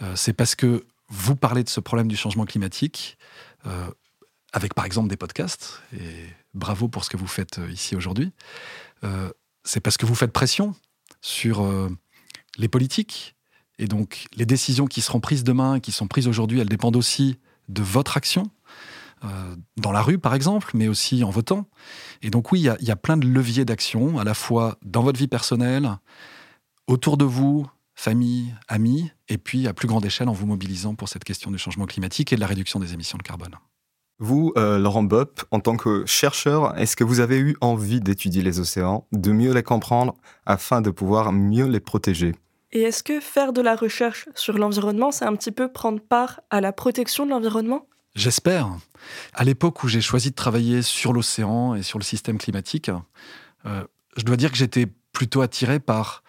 [0.00, 3.18] Euh, c'est parce que vous parlez de ce problème du changement climatique,
[3.66, 3.86] euh,
[4.52, 8.32] avec par exemple des podcasts, et bravo pour ce que vous faites euh, ici aujourd'hui.
[9.64, 10.74] c'est parce que vous faites pression
[11.20, 11.66] sur
[12.58, 13.34] les politiques,
[13.78, 17.38] et donc les décisions qui seront prises demain, qui sont prises aujourd'hui, elles dépendent aussi
[17.68, 18.50] de votre action.
[19.24, 21.68] Euh, dans la rue, par exemple, mais aussi en votant.
[22.22, 25.18] Et donc oui, il y, a plein de leviers d'action, à la fois dans votre
[25.18, 25.96] vie personnelle,
[26.88, 31.08] autour de vous, famille, amis, et puis à plus grande échelle en vous mobilisant pour
[31.08, 33.56] cette question du changement climatique et de la réduction des émissions de carbone.
[34.24, 38.40] Vous, euh, Laurent Bopp, en tant que chercheur, est-ce que vous avez eu envie d'étudier
[38.40, 40.14] les océans, de mieux les comprendre
[40.46, 42.36] afin de pouvoir mieux les protéger?
[42.70, 46.40] Et est-ce que faire de la recherche sur l'environnement, c'est un petit peu prendre part
[46.50, 47.88] à la protection de l'environnement?
[48.14, 48.68] J'espère.
[49.34, 52.92] À l'époque où j'ai choisi de travailler sur l'océan et sur le système climatique,
[53.66, 53.82] euh,
[54.16, 56.22] je dois dire que j'étais plutôt attiré par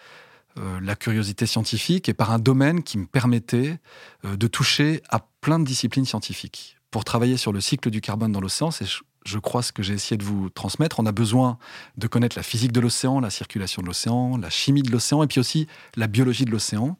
[0.57, 3.77] euh, la curiosité scientifique et par un domaine qui me permettait
[4.25, 6.79] euh, de toucher à plein de disciplines scientifiques.
[6.93, 8.85] Pour travailler sur le cycle du carbone dans l'océan, c'est
[9.25, 10.99] je crois ce que j'ai essayé de vous transmettre.
[10.99, 11.57] On a besoin
[11.97, 15.27] de connaître la physique de l'océan, la circulation de l'océan, la chimie de l'océan et
[15.27, 16.99] puis aussi la biologie de l'océan.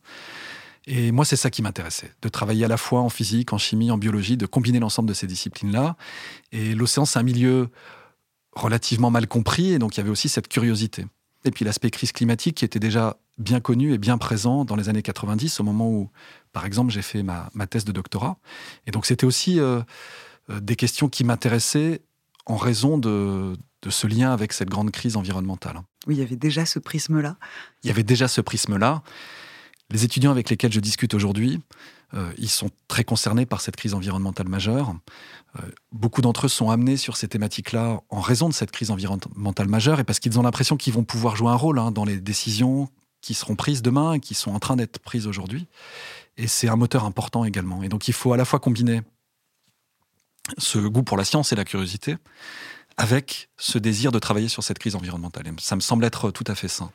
[0.87, 3.91] Et moi, c'est ça qui m'intéressait, de travailler à la fois en physique, en chimie,
[3.91, 5.95] en biologie, de combiner l'ensemble de ces disciplines-là.
[6.51, 7.69] Et l'océan, c'est un milieu
[8.55, 11.05] relativement mal compris, et donc il y avait aussi cette curiosité.
[11.45, 14.89] Et puis l'aspect crise climatique qui était déjà bien connu et bien présent dans les
[14.89, 16.09] années 90, au moment où,
[16.51, 18.37] par exemple, j'ai fait ma, thèse de doctorat.
[18.87, 19.81] Et donc c'était aussi euh,
[20.49, 22.01] euh, des questions qui m'intéressaient
[22.45, 25.81] en raison de, de ce lien avec cette grande crise environnementale.
[26.07, 27.37] Oui, il y avait déjà ce prisme-là.
[27.83, 29.03] Il y avait déjà ce prisme-là.
[29.89, 31.61] Les étudiants avec lesquels je discute aujourd'hui,
[32.37, 34.95] ils sont très concernés par cette crise environnementale majeure.
[35.59, 39.67] Euh, beaucoup d'entre eux sont amenés sur ces thématiques-là en raison de cette crise environnementale
[39.67, 42.17] majeure et parce qu'ils ont l'impression qu'ils vont pouvoir jouer un rôle hein, dans les
[42.19, 42.89] décisions
[43.21, 45.67] qui seront prises demain et qui sont en train d'être prises aujourd'hui.
[46.37, 47.83] Et c'est un moteur important également.
[47.83, 49.01] Et donc il faut à la fois combiner
[50.57, 52.17] ce goût pour la science et la curiosité
[52.97, 55.45] avec ce désir de travailler sur cette crise environnementale.
[55.59, 56.91] ça me semble être tout à fait sain.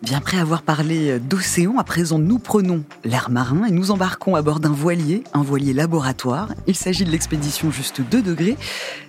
[0.00, 4.42] Bien après avoir parlé d'océan, à présent nous prenons l'air marin et nous embarquons à
[4.42, 6.54] bord d'un voilier, un voilier laboratoire.
[6.68, 8.56] Il s'agit de l'expédition Juste 2 degrés.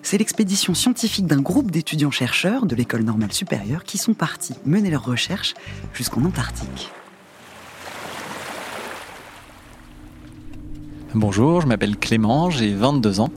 [0.02, 5.06] C'est l'expédition scientifique d'un groupe d'étudiants-chercheurs de l'école normale supérieure qui sont partis mener leurs
[5.06, 5.54] recherches
[5.94, 6.90] jusqu'en Antarctique.
[11.14, 13.30] Bonjour, je m'appelle Clément, j'ai 22 ans.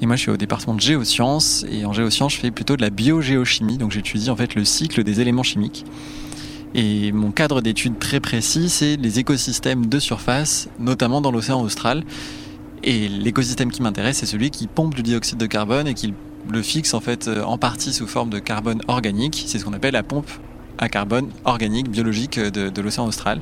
[0.00, 1.66] Et moi, je suis au département de géosciences.
[1.70, 3.76] Et en géosciences, je fais plutôt de la biogéochimie.
[3.76, 5.84] Donc, j'étudie en fait le cycle des éléments chimiques.
[6.74, 12.04] Et mon cadre d'étude très précis, c'est les écosystèmes de surface, notamment dans l'océan austral.
[12.84, 16.14] Et l'écosystème qui m'intéresse, c'est celui qui pompe du dioxyde de carbone et qui
[16.50, 19.44] le fixe en fait euh, en partie sous forme de carbone organique.
[19.46, 20.30] C'est ce qu'on appelle la pompe
[20.78, 23.40] à carbone organique, biologique de, de l'océan austral.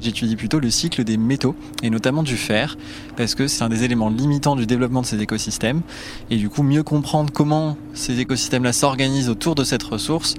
[0.00, 2.76] J'étudie plutôt le cycle des métaux, et notamment du fer,
[3.16, 5.80] parce que c'est un des éléments limitants du développement de ces écosystèmes.
[6.30, 10.34] Et du coup, mieux comprendre comment ces écosystèmes-là s'organisent autour de cette ressource,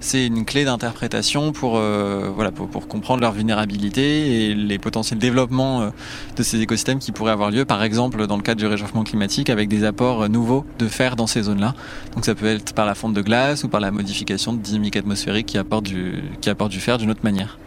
[0.00, 5.82] c'est une clé d'interprétation pour, euh, voilà, pour, comprendre leur vulnérabilité et les potentiels développements
[5.82, 5.90] euh,
[6.36, 9.50] de ces écosystèmes qui pourraient avoir lieu, par exemple dans le cadre du réchauffement climatique,
[9.50, 11.74] avec des apports euh, nouveaux de fer dans ces zones-là.
[12.14, 14.96] Donc ça peut être par la fonte de glace ou par la modification de dynamique
[14.96, 17.58] atmosphérique qui apporte du, qui apporte du fer d'une autre manière.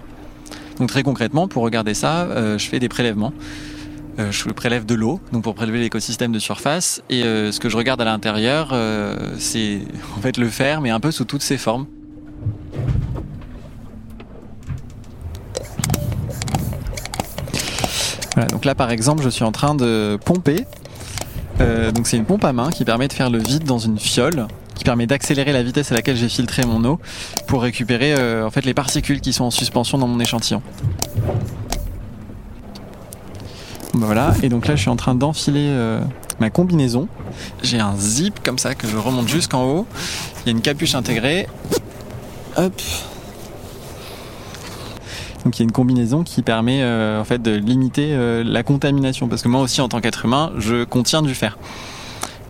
[0.82, 3.34] Donc très concrètement, pour regarder ça, euh, je fais des prélèvements.
[4.20, 7.04] Euh, je prélève de l'eau, donc pour prélever l'écosystème de surface.
[7.12, 8.76] Et euh, ce que je regarde à l'intérieur,
[9.38, 9.82] c'est
[10.18, 11.86] en fait le fer, mais un peu sous toutes ses formes.
[18.36, 20.66] Voilà, donc là par exemple, je suis en train de pomper.
[21.60, 24.46] donc c'est une pompe à main qui permet de faire le vide dans une fiole
[24.76, 27.00] qui permet d'accélérer la vitesse à laquelle j'ai filtré mon eau
[27.48, 30.62] pour récupérer euh, en fait les particules qui sont en suspension dans mon échantillon.
[33.94, 36.00] Voilà, et donc là je suis en train d'enfiler euh,
[36.40, 37.08] ma combinaison.
[37.64, 39.88] J'ai un zip comme ça que je remonte jusqu'en haut.
[40.46, 41.48] Il y a une capuche intégrée.
[42.58, 42.80] Hop.
[45.46, 49.28] Donc il y a une combinaison qui permet euh, en fait de limiter la contamination
[49.28, 51.58] parce que moi aussi en tant qu'être humain, je contiens du fer.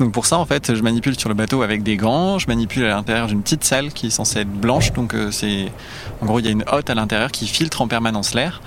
[0.01, 2.39] Donc pour ça, en fait, je manipule sur le bateau avec des gants.
[2.39, 4.93] Je manipule à l'intérieur d'une petite salle qui est censée être blanche.
[4.93, 5.71] Donc euh, c'est,
[6.21, 8.63] en gros, il y a une hotte à l'intérieur qui filtre en permanence l'air.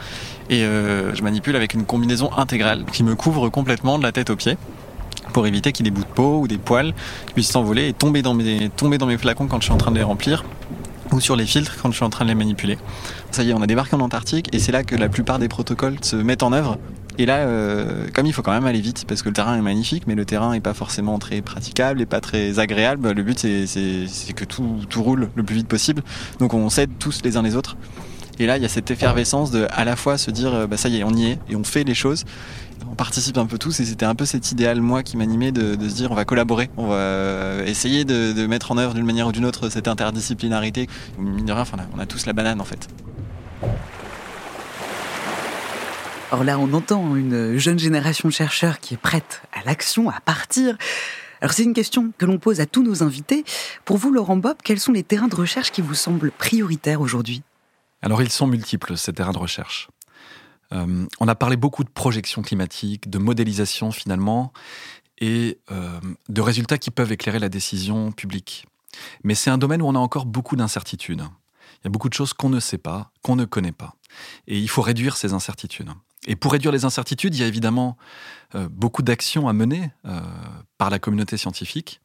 [0.49, 4.31] Et euh, je manipule avec une combinaison intégrale qui me couvre complètement de la tête
[4.31, 4.57] aux pieds
[5.33, 6.95] pour éviter qu'il y ait des bouts de peau ou des poils
[7.27, 10.05] qui puissent s'envoler et tomber dans mes flacons quand je suis en train de les
[10.05, 10.45] remplir
[11.15, 12.77] ou sur les filtres quand je suis en train de les manipuler.
[13.31, 15.49] Ça y est, on a débarqué en Antarctique et c'est là que la plupart des
[15.49, 16.79] protocoles se mettent en œuvre
[17.17, 19.63] et là, euh, comme il faut quand même aller vite, parce que le terrain est
[19.63, 23.39] magnifique, mais le terrain n'est pas forcément très praticable et pas très agréable, le but
[23.39, 26.03] c'est que tout, tout roule le plus vite possible.
[26.41, 27.77] Donc on s'aide tous les uns les autres.
[28.39, 30.77] Et là, il y a cette effervescence de à la fois se dire, euh, bah
[30.77, 32.25] ça y est, on y est, et on fait les choses.
[32.91, 35.73] On participe un peu tous, et c'était un peu cet idéal, moi, qui m'animait de,
[35.89, 39.29] se dire, on va collaborer, on va euh, essayer de, mettre en œuvre d'une manière
[39.29, 40.89] ou d'une autre cette interdisciplinarité.
[41.19, 41.65] Mine de rien,
[41.97, 42.89] on a tous la banane, en fait.
[46.31, 50.21] Alors là, on entend une jeune génération de chercheurs qui est prête à l'action, à
[50.25, 50.77] partir.
[51.41, 53.45] Alors c'est une question que l'on pose à tous nos invités.
[53.85, 57.43] Pour vous, Laurent Bob, quels sont les terrains de recherche qui vous semblent prioritaires aujourd'hui?
[58.05, 59.89] Alors ils sont multiples, ces terrains de recherche.
[60.73, 64.53] Euh, on a parlé beaucoup de projections climatiques, de modélisation finalement,
[65.19, 68.67] et euh, de résultats qui peuvent éclairer la décision publique.
[69.23, 71.23] Mais c'est un domaine où on a encore beaucoup d'incertitudes.
[71.81, 73.95] Il y a beaucoup de choses qu'on ne sait pas, qu'on ne connaît pas.
[74.49, 75.91] Et il faut réduire ces incertitudes.
[76.27, 77.97] Et pour réduire les incertitudes, il y a évidemment
[78.55, 79.91] euh, beaucoup d'actions à mener
[80.77, 82.03] par la communauté scientifique.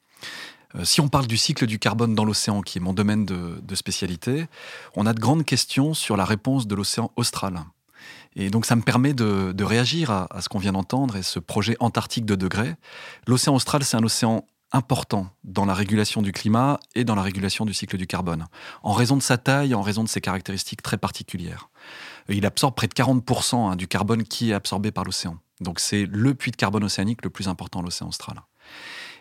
[0.76, 3.76] Euh, si on parle du cycle du carbone dans l'océan, qui est mon domaine de,
[3.76, 4.48] spécialité,
[4.96, 7.64] on a de grandes questions sur la réponse de l'océan austral.
[8.36, 11.76] Et donc ça me permet de, réagir à, ce qu'on vient d'entendre et ce projet
[11.80, 12.76] Antarctique de degrés.
[13.28, 17.66] L'océan austral, c'est un océan important dans la régulation du climat et dans la régulation
[17.66, 18.46] du cycle du carbone,
[18.84, 21.70] en raison de sa taille, en raison de ses caractéristiques très particulières.
[22.28, 25.40] Il absorbe près de 40% hein, du carbone qui est absorbé par l'océan.
[25.60, 28.42] Donc c'est le puits de carbone océanique le plus important l'océan austral.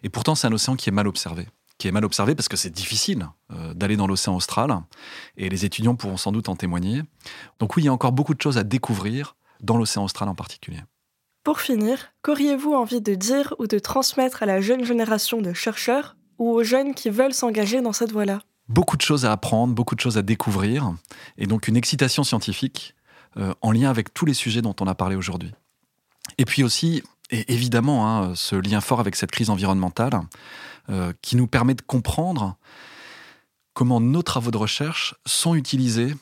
[0.02, 2.56] Et pourtant, c'est un océan qui est mal observé qui est mal observé parce que
[2.56, 4.76] c'est difficile euh, d'aller dans l'océan austral,
[5.36, 7.02] et les étudiants pourront sans doute en témoigner.
[7.60, 10.34] Donc oui, il y a encore beaucoup de choses à découvrir dans l'océan austral en
[10.34, 10.80] particulier.
[11.44, 16.16] Pour finir, qu'auriez-vous envie de dire ou de transmettre à la jeune génération de chercheurs
[16.38, 18.40] ou aux jeunes qui veulent s'engager dans cette voie-là?
[18.68, 20.92] Beaucoup de choses à apprendre, beaucoup de choses à découvrir,
[21.38, 22.94] et donc une excitation scientifique
[23.36, 25.52] euh, en lien avec tous les sujets dont on a parlé aujourd'hui.
[26.36, 30.20] Et puis aussi, et évidemment, hein, ce lien fort avec cette crise environnementale,
[30.88, 32.56] euh, qui nous permet de comprendre
[33.74, 36.14] comment nos travaux de recherche sont utilisés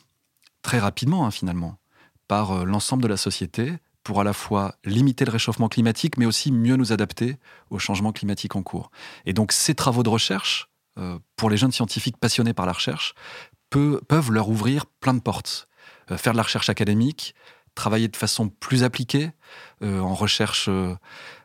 [0.63, 1.79] très rapidement, hein, finalement,
[2.27, 6.27] par euh, l'ensemble de la société pour à la fois limiter le réchauffement climatique, mais
[6.27, 7.37] aussi mieux nous adapter
[7.71, 8.91] au changement climatique en cours.
[9.25, 13.15] Et donc ces travaux de recherche, euh, pour les jeunes scientifiques passionnés par la recherche,
[13.71, 15.69] peuvent leur ouvrir plein de portes.
[16.17, 17.35] faire de la recherche académique,
[17.77, 19.31] travailler de façon plus appliquée
[19.83, 20.97] euh, en recherche euh,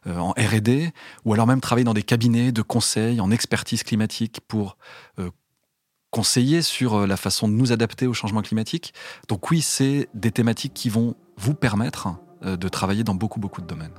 [0.08, 0.92] euh, en R&D
[1.26, 4.78] ou alors même travailler dans des cabinets de conseil en expertise climatique pour
[6.10, 8.94] conseiller sur la façon de nous adapter au changement climatique.
[9.30, 12.10] Donc oui, c'est des thématiques qui vont vous permettre
[12.42, 13.94] de travailler dans beaucoup beaucoup de domaines.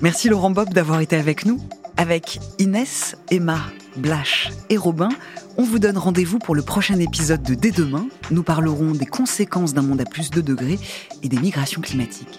[0.00, 1.60] Merci Laurent Bob d'avoir été avec nous.
[1.96, 3.58] Avec Inès, Emma,
[3.96, 5.10] Blash et Robin,
[5.56, 8.06] on vous donne rendez-vous pour le prochain épisode de Dès demain.
[8.30, 10.78] Nous parlerons des conséquences d'un monde à plus de degrés
[11.22, 12.38] et des migrations climatiques.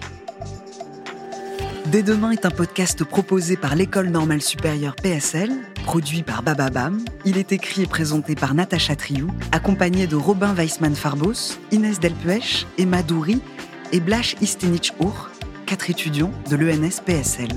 [1.86, 5.52] Dès demain est un podcast proposé par l'École normale supérieure PSL,
[5.84, 7.04] produit par Bababam.
[7.26, 13.04] Il est écrit et présenté par Natacha Triou, accompagné de Robin Weissman-Farbos, Inès Delpuech, Emma
[13.04, 13.42] Doury
[13.92, 15.30] et Blash Istenich-Our,
[15.66, 17.50] quatre étudiants de l'ENS PSL.